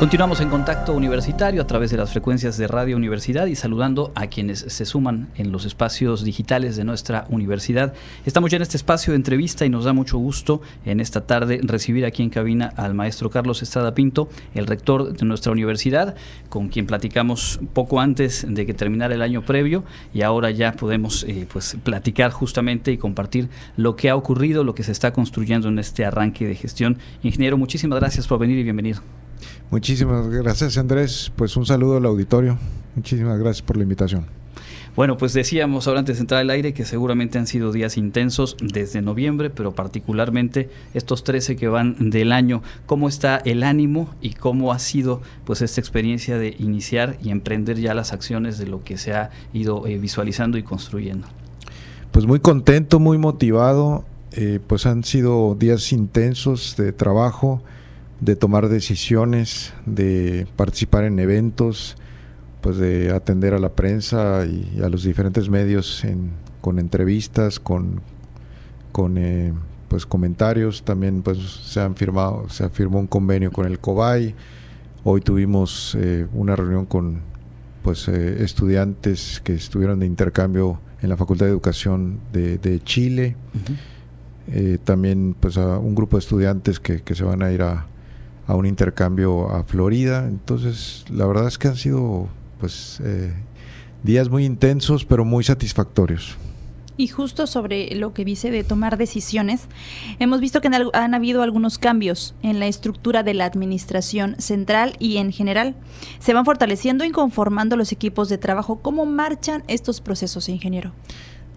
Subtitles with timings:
[0.00, 4.28] Continuamos en contacto universitario a través de las frecuencias de Radio Universidad y saludando a
[4.28, 7.92] quienes se suman en los espacios digitales de nuestra universidad.
[8.24, 11.60] Estamos ya en este espacio de entrevista y nos da mucho gusto en esta tarde
[11.62, 16.14] recibir aquí en cabina al maestro Carlos Estrada Pinto, el rector de nuestra universidad,
[16.48, 21.24] con quien platicamos poco antes de que terminara el año previo y ahora ya podemos
[21.24, 25.68] eh, pues platicar justamente y compartir lo que ha ocurrido, lo que se está construyendo
[25.68, 26.96] en este arranque de gestión.
[27.22, 29.02] Ingeniero, muchísimas gracias por venir y bienvenido.
[29.70, 32.58] Muchísimas gracias Andrés, pues un saludo al auditorio,
[32.96, 34.40] muchísimas gracias por la invitación.
[34.96, 38.56] Bueno, pues decíamos ahora antes de entrar al aire que seguramente han sido días intensos
[38.60, 42.62] desde noviembre, pero particularmente estos 13 que van del año.
[42.86, 47.78] ¿Cómo está el ánimo y cómo ha sido pues esta experiencia de iniciar y emprender
[47.78, 51.28] ya las acciones de lo que se ha ido eh, visualizando y construyendo?
[52.10, 57.62] Pues muy contento, muy motivado, eh, pues han sido días intensos de trabajo
[58.20, 61.96] de tomar decisiones, de participar en eventos,
[62.60, 66.04] pues de atender a la prensa y a los diferentes medios
[66.60, 68.02] con entrevistas, con,
[68.92, 69.52] con eh,
[69.88, 70.82] pues comentarios.
[70.82, 74.34] También pues se han firmado, se firmó un convenio con el COBAI.
[75.04, 77.22] Hoy tuvimos eh, una reunión con
[77.82, 83.36] pues eh, estudiantes que estuvieron de intercambio en la Facultad de Educación de, Chile.
[84.84, 87.86] también pues a un grupo de estudiantes que se van a ir a,
[88.50, 90.26] a un intercambio a Florida.
[90.26, 92.26] Entonces, la verdad es que han sido
[92.58, 93.32] pues eh,
[94.02, 96.36] días muy intensos, pero muy satisfactorios.
[96.96, 99.68] Y justo sobre lo que dice de tomar decisiones,
[100.18, 105.18] hemos visto que han, habido algunos cambios en la estructura de la administración central y
[105.18, 105.76] en general.
[106.18, 108.80] Se van fortaleciendo y conformando los equipos de trabajo.
[108.82, 110.92] ¿Cómo marchan estos procesos, ingeniero?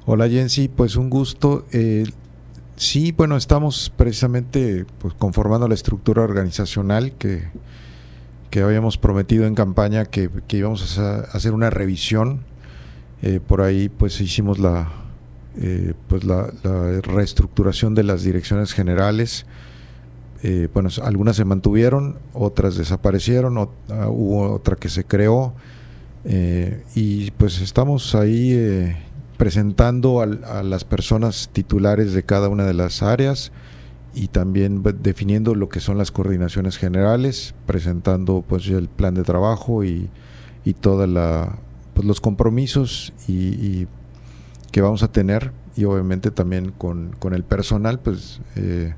[0.06, 1.66] Hola Jensi, pues un gusto.
[1.72, 2.06] Eh,
[2.76, 7.44] Sí, bueno, estamos precisamente pues, conformando la estructura organizacional que,
[8.54, 12.42] que habíamos prometido en campaña que, íbamos a hacer una revisión.
[13.24, 14.92] Eh, por ahí pues hicimos la,
[15.58, 16.52] eh, pues la,
[17.02, 19.48] reestructuración de las direcciones generales.
[20.44, 25.56] Eh, bueno, algunas se mantuvieron, otras desaparecieron, ah, hubo otra que se creó.
[26.94, 28.96] y pues estamos ahí
[29.38, 33.52] presentando a, las personas titulares de cada una de las áreas
[34.14, 39.84] y también definiendo lo que son las coordinaciones generales, presentando pues el plan de trabajo
[39.84, 40.10] y,
[40.66, 41.58] y toda
[41.94, 43.88] pues, los compromisos y,
[44.72, 45.52] que vamos a tener.
[45.76, 48.94] Y obviamente también con, con el personal pues eh,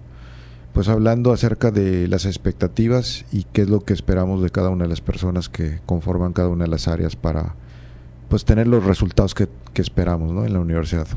[0.75, 4.83] pues hablando acerca de las expectativas y qué es lo que esperamos de cada una
[4.83, 7.55] de las personas que conforman cada una de las áreas para
[8.29, 10.45] pues tener los resultados que, esperamos ¿no?
[10.45, 11.07] en la universidad.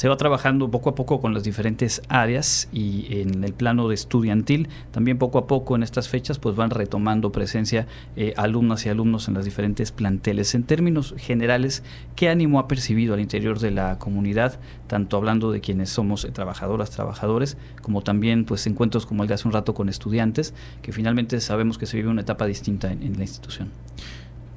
[0.00, 3.94] Se va trabajando poco a poco con las diferentes áreas y en el plano de
[3.94, 7.86] estudiantil, también poco a poco en estas fechas pues van retomando presencia
[8.16, 10.54] eh, alumnas y alumnos en las diferentes planteles.
[10.54, 11.82] En términos generales,
[12.16, 16.90] ¿qué ánimo ha percibido al interior de la comunidad, tanto hablando de quienes somos trabajadoras,
[16.90, 21.38] trabajadores, como también pues encuentros como el de hace un rato con estudiantes, que finalmente
[21.42, 23.68] sabemos que se vive una etapa distinta en la institución?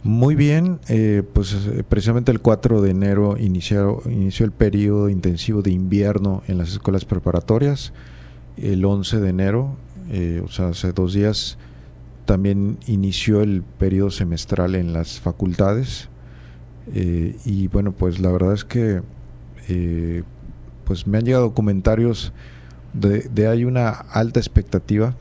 [0.04, 5.62] Muy bien, eh, pues eh, precisamente el 4 de enero inició, inició el periodo intensivo
[5.62, 7.94] de invierno en las escuelas preparatorias.
[8.58, 9.78] El 11 de enero,
[10.12, 11.58] eh, o sea, hace dos días,
[12.26, 16.10] también inició el periodo semestral en las facultades.
[16.94, 19.02] y bueno, pues la verdad es que
[20.84, 22.34] pues me han llegado comentarios
[22.92, 25.16] de, de hay una alta expectativa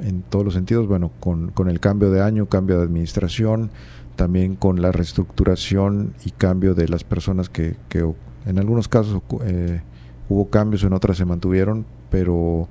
[0.00, 3.70] en todos los sentidos, bueno, con, con, el cambio de año, cambio de administración,
[4.16, 8.04] también con la reestructuración y cambio de las personas que, que
[8.46, 9.82] en algunos casos eh,
[10.28, 12.68] hubo cambios, en otras se mantuvieron, pero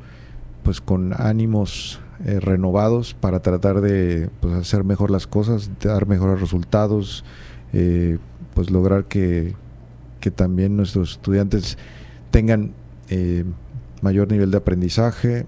[0.63, 6.39] pues con ánimos eh, renovados para tratar de pues, hacer mejor las cosas, dar mejores
[6.39, 7.23] resultados,
[7.73, 8.19] eh,
[8.53, 9.55] pues lograr que,
[10.19, 11.77] que, también nuestros estudiantes
[12.29, 12.73] tengan
[14.01, 15.45] mayor nivel de aprendizaje,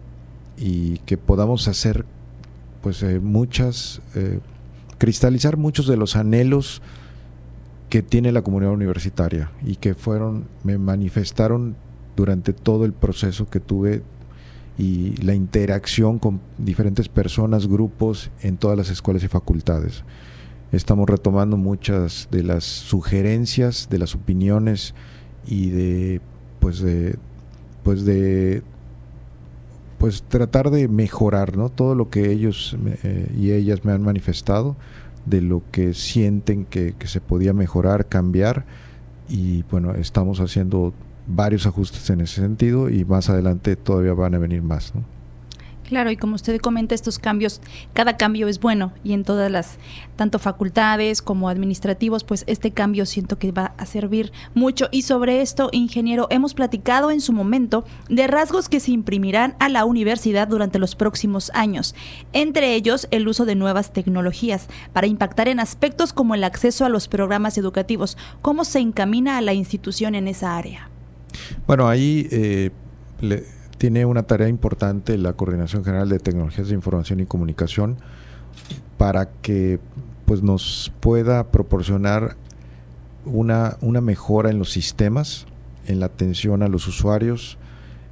[0.58, 2.06] y que podamos hacer
[2.82, 4.40] pues eh, muchas eh,
[4.98, 6.82] cristalizar muchos de los anhelos
[7.90, 11.76] que tiene la comunidad universitaria y que fueron me manifestaron
[12.16, 14.04] durante todo el proceso que tuve
[14.78, 20.04] y la interacción con diferentes personas, grupos en todas las escuelas y facultades.
[20.72, 24.96] Estamos retomando muchas de las sugerencias, de las opiniones
[25.46, 26.22] y de
[26.60, 27.18] pues de
[27.84, 28.64] pues de
[30.04, 31.70] pues tratar de mejorar ¿no?
[31.70, 34.76] todo lo que ellos eh, y ellas me han manifestado,
[35.26, 38.66] de lo que sienten que, se podía mejorar, cambiar,
[39.30, 40.94] y bueno, estamos haciendo
[41.26, 44.92] varios ajustes en ese sentido y más adelante todavía van a venir más.
[45.88, 47.62] Claro, y como usted comenta, estos cambios,
[47.94, 49.78] cada cambio es bueno y en todas las,
[50.16, 54.88] tanto facultades como administrativos, pues este cambio siento que va a servir mucho.
[54.92, 59.70] Y sobre esto, ingeniero, hemos platicado en su momento de rasgos que se imprimirán a
[59.70, 61.96] la universidad durante los próximos años,
[62.32, 66.90] entre ellos el uso de nuevas tecnologías para impactar en aspectos como el acceso a
[66.90, 68.18] los programas educativos.
[68.42, 70.90] ¿Cómo se encamina a la institución en esa área?
[71.68, 72.28] Bueno, ahí...
[72.32, 72.72] Eh,
[73.84, 77.98] tiene una tarea importante la Coordinación General de Tecnologías de Información y Comunicación
[78.98, 79.78] para que
[80.24, 82.38] pues, nos pueda proporcionar
[83.26, 85.48] una, una mejora en los sistemas,
[85.86, 87.58] en la atención a los usuarios,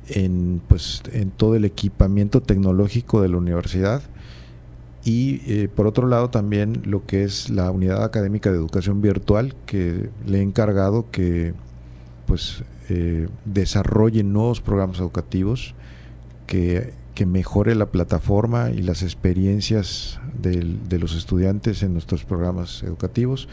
[0.09, 4.01] en, pues, en todo el equipamiento tecnológico de la universidad.
[5.05, 9.55] Y eh, por otro lado también lo que es la unidad académica de educación virtual
[9.65, 11.53] que le he encargado que
[12.25, 15.75] pues eh, desarrolle nuevos programas educativos,
[16.45, 23.47] que, mejore la plataforma y las experiencias de los estudiantes en nuestros programas educativos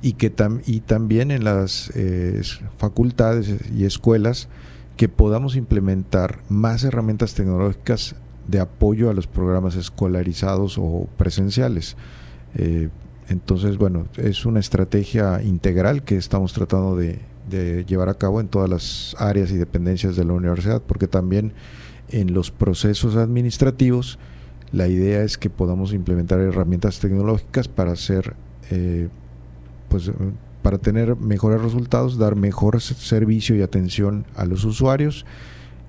[0.00, 0.32] y que
[0.64, 2.40] y también en las eh,
[2.78, 4.48] facultades y escuelas
[4.96, 8.14] que podamos implementar más herramientas tecnológicas
[8.48, 11.98] de apoyo a los programas escolarizados o presenciales.
[12.54, 12.88] Eh,
[13.28, 17.18] entonces, bueno, es una estrategia integral que estamos tratando de,
[17.50, 21.52] de llevar a cabo en todas las áreas y dependencias de la universidad, porque también
[22.08, 24.18] en los procesos administrativos
[24.72, 28.34] la idea es que podamos implementar herramientas tecnológicas para hacer,
[28.70, 29.08] eh,
[29.88, 30.10] pues,
[30.62, 35.26] para tener mejores resultados, dar mejor servicio y atención a los usuarios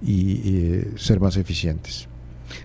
[0.02, 2.08] y eh, ser más eficientes.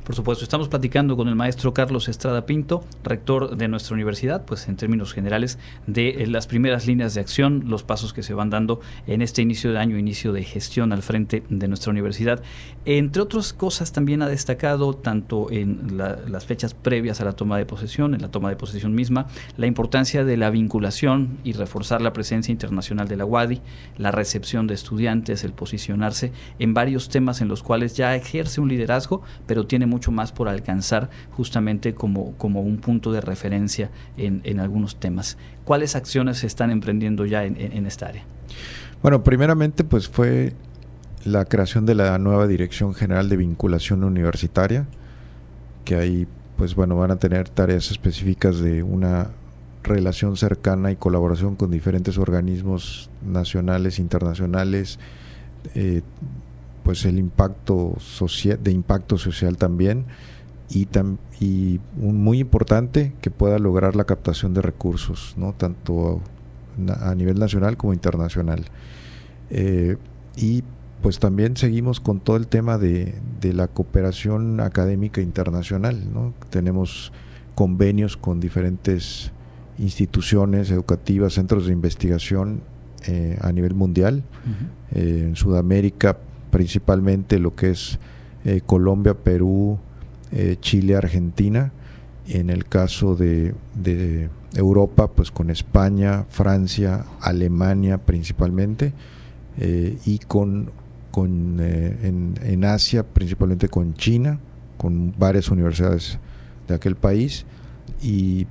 [0.04, 4.68] Por supuesto, estamos platicando con el maestro Carlos Estrada Pinto, rector de nuestra universidad, pues
[4.68, 8.50] en términos generales de eh, las primeras líneas de acción, los pasos que se van
[8.50, 12.42] dando en este inicio de año, inicio de gestión al frente de nuestra universidad.
[12.84, 17.66] Entre otras cosas, también ha destacado, tanto en las fechas previas a la toma de
[17.66, 22.12] posesión, en la toma de posesión misma, la importancia de la vinculación y reforzar la
[22.12, 23.60] presencia internacional de la UADI,
[23.98, 28.68] la recepción de estudiantes, el posicionarse en varios temas en los cuales ya ejerce un
[28.68, 33.90] liderazgo, pero tiene tiene mucho más por alcanzar justamente como, como un punto de referencia
[34.17, 35.37] en, algunos temas.
[35.67, 38.25] ¿Cuáles acciones se están emprendiendo ya en, esta área?
[39.02, 40.55] Bueno, primeramente pues fue
[41.26, 44.87] la creación de la nueva Dirección General de Vinculación Universitaria,
[45.84, 46.26] que ahí
[46.56, 49.29] pues bueno van a tener tareas específicas de una
[49.82, 54.99] relación cercana y colaboración con diferentes organismos nacionales, internacionales,
[55.75, 56.00] eh,
[56.86, 60.04] pues el impacto social, de impacto social también
[60.70, 60.86] y,
[61.40, 65.52] y un muy importante que pueda lograr la captación de recursos, ¿no?
[65.52, 66.20] tanto
[67.00, 68.66] a, nivel nacional como internacional.
[69.50, 69.96] Eh,
[70.36, 70.62] y
[71.02, 76.14] pues también seguimos con todo el tema de, de la cooperación académica internacional.
[76.14, 76.34] ¿no?
[76.50, 77.12] Tenemos
[77.56, 79.32] convenios con diferentes
[79.76, 82.60] instituciones educativas, centros de investigación
[83.08, 84.22] eh, a nivel mundial.
[84.92, 86.18] Eh, en Sudamérica
[86.50, 87.98] principalmente lo que es
[88.44, 89.76] eh, Colombia, Perú,
[90.31, 91.72] eh, Chile, Argentina.
[92.28, 93.54] En el caso de,
[94.54, 98.93] Europa, pues con España, Francia, Alemania principalmente,
[99.58, 100.70] eh, y con,
[101.10, 104.38] con en, Asia, principalmente con China,
[104.79, 106.19] con varias universidades
[106.69, 107.46] de aquel país,
[108.03, 108.46] y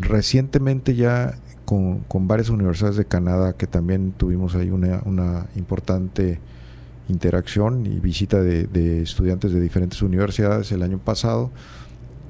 [0.00, 6.38] recientemente ya con, con varias universidades de Canadá que también tuvimos ahí una, una importante
[7.10, 11.50] interacción y visita de, estudiantes de diferentes universidades el año pasado.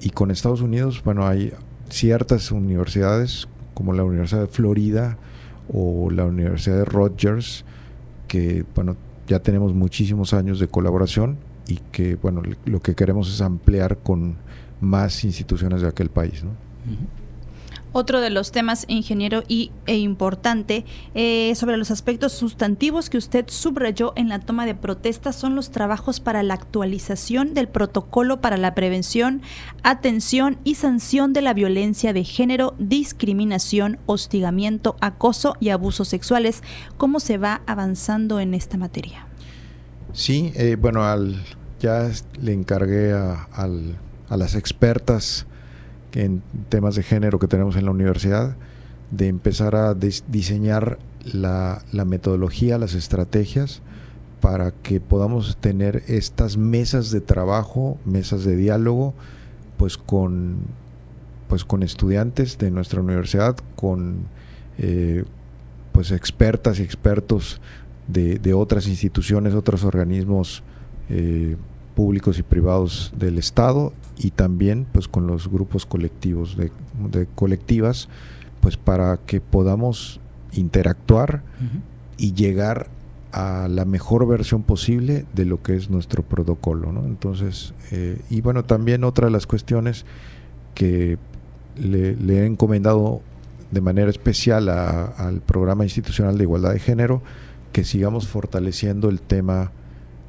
[0.00, 1.52] Y con Estados Unidos, bueno, hay
[1.88, 5.18] ciertas universidades como la Universidad de Florida
[5.72, 7.64] o la Universidad de Rogers,
[8.28, 8.96] que, bueno,
[9.26, 14.36] ya tenemos muchísimos años de colaboración y que, bueno, lo que queremos es ampliar con
[14.80, 16.50] más instituciones de aquel país, ¿no?
[17.92, 23.46] Otro de los temas, ingeniero, y, e importante, eh, sobre los aspectos sustantivos que usted
[23.48, 28.56] subrayó en la toma de protesta son los trabajos para la actualización del protocolo para
[28.56, 29.42] la prevención,
[29.82, 36.62] atención y sanción de la violencia de género, discriminación, hostigamiento, acoso y abusos sexuales.
[36.96, 39.26] ¿Cómo se va avanzando en esta materia?
[40.12, 41.42] Sí, eh, bueno, al,
[41.80, 42.08] ya
[42.40, 45.46] le encargué a, a las expertas
[46.14, 48.56] en temas de género que tenemos en la universidad,
[49.10, 53.82] de empezar a diseñar la, metodología, las estrategias,
[54.40, 59.14] para que podamos tener estas mesas de trabajo, mesas de diálogo,
[59.76, 60.58] pues con,
[61.48, 64.26] pues con estudiantes de nuestra universidad, con
[64.78, 65.24] eh,
[65.92, 67.60] pues expertas y expertos
[68.08, 70.62] de, otras instituciones, otros organismos
[71.08, 71.56] eh,
[72.00, 76.72] públicos y privados del Estado y también pues con los grupos colectivos de,
[77.34, 78.08] colectivas
[78.62, 80.18] pues para que podamos
[80.54, 81.42] interactuar
[82.16, 82.88] y llegar
[83.32, 86.90] a la mejor versión posible de lo que es nuestro protocolo.
[86.90, 87.04] ¿no?
[87.04, 90.06] Entonces, eh, y bueno, también otra de las cuestiones
[90.74, 91.18] que
[91.76, 93.20] le, he encomendado
[93.70, 97.20] de manera especial al programa institucional de igualdad de género,
[97.72, 99.70] que sigamos fortaleciendo el tema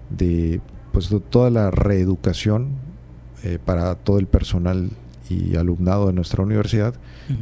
[0.10, 0.60] de
[0.92, 2.70] pues toda la reeducación
[3.44, 4.92] eh, para todo el personal
[5.30, 6.94] y alumnado de nuestra universidad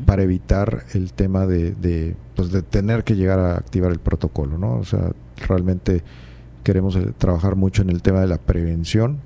[0.05, 4.59] para evitar el tema de, de, pues de tener que llegar a activar el protocolo,
[4.59, 4.75] ¿no?
[4.75, 5.11] O sea,
[5.47, 6.03] realmente
[6.63, 9.17] queremos eh, trabajar mucho en el tema de la prevención,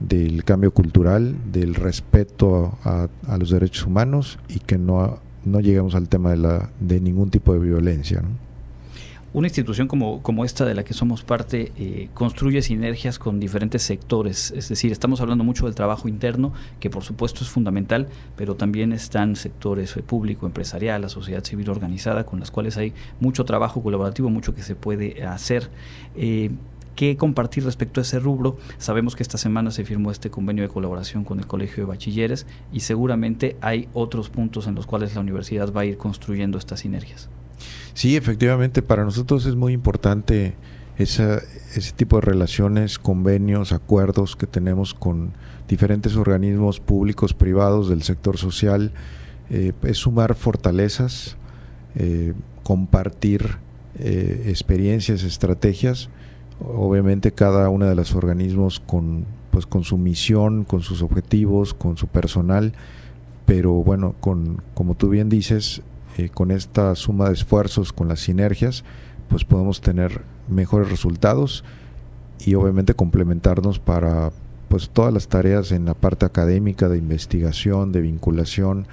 [0.00, 5.94] del cambio cultural, del respeto a, a los derechos humanos y que no, no lleguemos
[5.94, 8.51] al tema de, la, de ningún tipo de violencia, ¿no?
[9.34, 13.82] Una institución como, como esta de la que somos parte eh, construye sinergias con diferentes
[13.82, 18.56] sectores, es decir, estamos hablando mucho del trabajo interno, que por supuesto es fundamental, pero
[18.56, 23.46] también están sectores eh, público, empresarial, la sociedad civil organizada, con las cuales hay mucho
[23.46, 25.70] trabajo colaborativo, mucho que se puede hacer.
[26.14, 26.50] Eh,
[26.94, 28.58] ¿Qué compartir respecto a ese rubro?
[28.76, 32.46] Sabemos que esta semana se firmó este convenio de colaboración con el Colegio de Bachilleres
[32.70, 36.80] y seguramente hay otros puntos en los cuales la universidad va a ir construyendo estas
[36.80, 37.30] sinergias.
[37.94, 40.54] Sí, efectivamente, para nosotros es muy importante
[40.98, 41.40] esa,
[41.74, 45.32] ese tipo de relaciones, convenios, acuerdos que tenemos con
[45.68, 48.92] diferentes organismos públicos, privados, del sector social,
[49.50, 51.36] eh, es sumar fortalezas,
[51.94, 53.58] eh, compartir
[53.98, 56.08] eh, experiencias, estrategias,
[56.60, 61.96] obviamente cada uno de los organismos con, pues, con su misión, con sus objetivos, con
[61.96, 62.72] su personal,
[63.46, 65.82] pero bueno, con, como tú bien dices,
[66.18, 68.84] eh, con esta suma de esfuerzos, con las sinergias,
[69.28, 71.64] pues podemos tener mejores resultados
[72.44, 74.32] y obviamente complementarnos para
[74.68, 78.86] pues todas las tareas en la parte académica, de investigación, de vinculación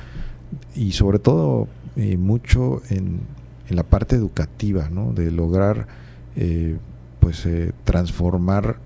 [0.76, 3.22] y sobre todo eh, mucho en,
[3.70, 5.14] en, la parte educativa, ¿no?
[5.14, 5.88] de lograr
[6.36, 6.78] eh,
[7.20, 7.48] pues
[7.84, 8.78] transformar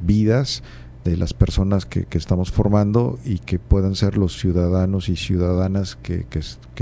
[0.00, 0.62] vidas
[1.10, 6.26] de las personas que, estamos formando y que puedan ser los ciudadanos y ciudadanas que,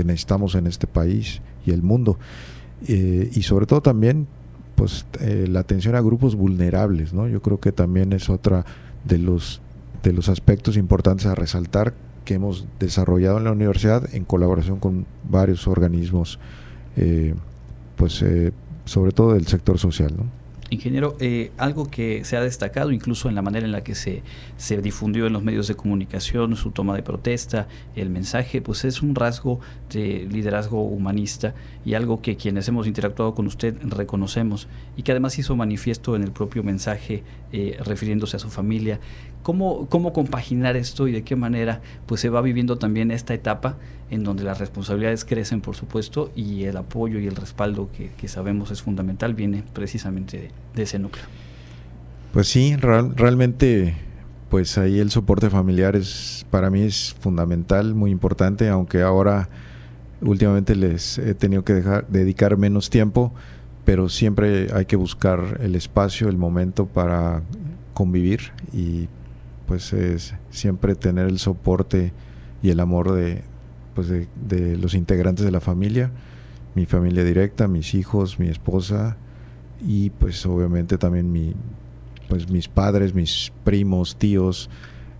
[0.03, 2.17] necesitamos en este país y el mundo.
[2.87, 4.27] Eh, y sobre todo también
[4.75, 7.27] pues eh, la atención a grupos vulnerables, ¿no?
[7.27, 8.65] Yo creo que también es otra
[9.05, 9.61] de los
[10.03, 11.93] de los aspectos importantes a resaltar
[12.25, 16.39] que hemos desarrollado en la universidad en colaboración con varios organismos,
[16.97, 17.33] eh,
[17.95, 18.23] pues
[18.85, 20.13] sobre todo del sector social.
[20.71, 24.23] Ingeniero, eh, algo que se ha destacado incluso en la manera en la que se,
[24.57, 29.03] se difundió en los medios de comunicación, su toma de protesta, el mensaje, pues es
[29.03, 29.59] un rasgo
[29.91, 31.53] de liderazgo humanista
[31.85, 34.67] y algo que quienes hemos interactuado con usted reconocemos
[34.97, 38.99] y que además hizo manifiesto en el propio mensaje eh, refiriéndose a su familia.
[39.43, 43.77] ¿Cómo, ¿Cómo compaginar esto y de qué manera pues se va viviendo también esta etapa
[44.09, 48.71] en donde las responsabilidades crecen, por supuesto, y el apoyo y el respaldo que, sabemos
[48.71, 51.25] es fundamental viene precisamente de, ese núcleo?
[52.33, 53.95] Pues sí, realmente
[54.49, 59.49] pues ahí el soporte familiar es para mí es fundamental, muy importante, aunque ahora
[60.21, 61.73] últimamente les he tenido que
[62.07, 63.33] dedicar menos tiempo,
[63.83, 67.43] pero siempre hay que buscar el espacio, el momento para
[67.93, 69.07] convivir y
[69.67, 72.13] pues es siempre tener el soporte
[72.61, 73.43] y el amor de,
[73.93, 76.11] pues de, los integrantes de la familia,
[76.75, 79.17] mi familia directa, mis hijos, mi esposa
[79.81, 81.53] y pues obviamente también mi,
[82.27, 84.69] pues mis padres, mis primos, tíos.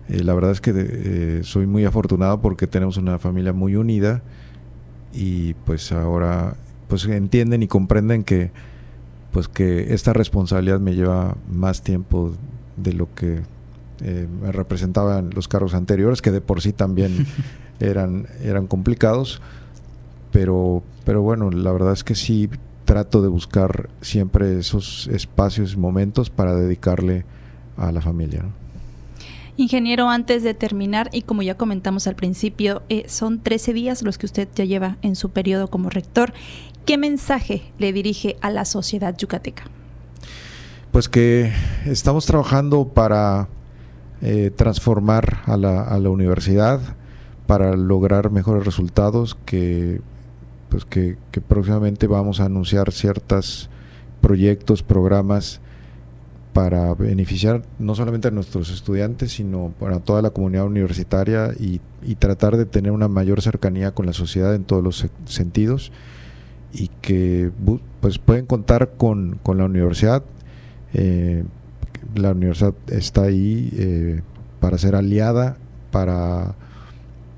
[0.08, 4.22] Eh, la verdad es que eh, soy muy afortunado porque tenemos una familia muy unida
[5.12, 6.54] y pues ahora
[6.88, 8.52] pues entienden y comprenden que
[9.32, 12.32] pues que esta responsabilidad me lleva más tiempo
[12.76, 13.42] de lo que
[14.00, 17.26] eh, me representaban los cargos anteriores, que de por sí también
[17.80, 19.40] eran, eran complicados,
[20.32, 22.48] pero, pero bueno, la verdad es que sí
[22.86, 27.26] trato de buscar siempre esos espacios y momentos para dedicarle
[27.76, 28.44] a la familia.
[29.58, 34.18] Ingeniero, antes de terminar, y como ya comentamos al principio, eh, son 13 días los
[34.18, 36.32] que usted ya lleva en su periodo como rector.
[36.84, 39.64] ¿Qué mensaje le dirige a la sociedad yucateca?
[40.92, 41.52] Pues que
[41.86, 43.48] estamos trabajando para
[44.20, 46.80] eh, transformar a la, a la, universidad
[47.46, 50.00] para lograr mejores resultados que
[50.68, 53.70] pues que, próximamente vamos a anunciar ciertos
[54.20, 55.60] proyectos, programas
[56.52, 61.80] para beneficiar no solamente a nuestros estudiantes, sino para toda la comunidad universitaria y,
[62.18, 65.90] tratar de tener una mayor cercanía con la sociedad en todos los sentidos
[66.72, 67.50] y que
[68.00, 70.22] pues pueden contar con, con la universidad.
[70.94, 71.44] Eh,
[72.14, 74.22] la universidad está ahí eh,
[74.60, 75.56] para ser aliada,
[75.90, 76.54] para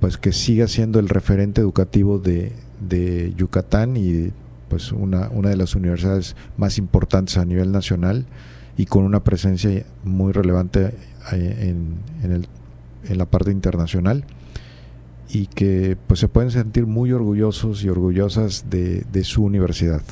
[0.00, 4.32] pues que siga siendo el referente educativo de, de Yucatán y
[4.68, 8.26] pues una, una de las universidades más importantes a nivel nacional
[8.76, 10.94] y con una presencia muy relevante
[11.32, 11.74] eh,
[12.22, 12.46] en, el,
[13.08, 14.24] en la parte internacional
[15.30, 20.02] y que pues se pueden sentir muy orgullosos y orgullosas de, de su universidad.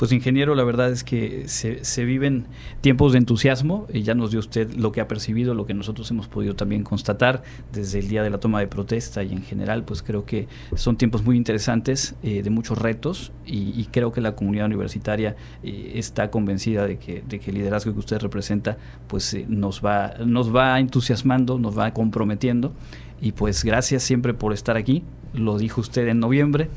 [0.00, 2.46] Pues ingeniero, la verdad es que se, se, viven
[2.80, 6.10] tiempos de entusiasmo y ya nos dio usted lo que ha percibido, lo que nosotros
[6.10, 9.84] hemos podido también constatar desde el día de la toma de protesta y en general,
[9.84, 14.34] pues creo que son tiempos muy interesantes, eh, de muchos retos y, creo que la
[14.34, 19.34] comunidad universitaria eh, está convencida de que, de que, el liderazgo que usted representa pues
[19.34, 22.72] eh, nos, va, nos va entusiasmando, nos va comprometiendo
[23.20, 25.02] y pues gracias siempre por estar aquí,
[25.34, 26.70] lo dijo usted en noviembre.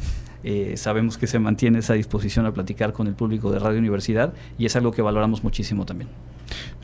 [0.44, 4.34] Eh, sabemos que se mantiene esa disposición a platicar con el público de Radio Universidad
[4.58, 6.10] y es algo que valoramos muchísimo también.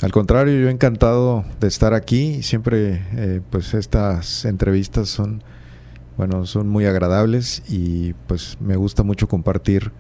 [0.01, 2.41] Al contrario, yo encantado de estar aquí.
[2.41, 5.43] Siempre, eh, pues estas entrevistas son,
[6.17, 9.91] bueno, son muy agradables y pues me gusta mucho compartir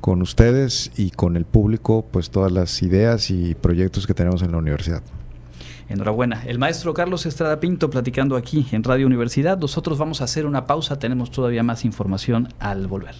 [0.00, 4.52] con ustedes y con el público, pues todas las ideas y proyectos que tenemos en
[4.52, 5.02] la universidad.
[5.88, 6.42] Enhorabuena.
[6.46, 9.58] El maestro Carlos Estrada Pinto platicando aquí en Radio Universidad.
[9.58, 13.16] Nosotros vamos a hacer una pausa, tenemos todavía más información al volver.